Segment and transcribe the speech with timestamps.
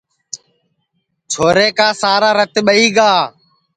[1.31, 3.11] چھورے کُا سارا رت ٻئہی گا